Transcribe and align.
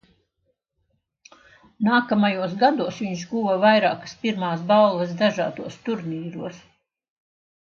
Nākamajos 1.87 2.55
gados 2.63 2.97
viņš 3.05 3.27
guva 3.35 3.53
vairākas 3.65 4.17
pirmās 4.25 4.65
balvas 4.73 5.15
dažādos 5.21 5.79
turnīros. 5.87 6.65